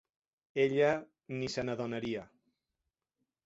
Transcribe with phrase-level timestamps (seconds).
[0.63, 0.87] Ella
[1.41, 2.27] ni se n'adonaria.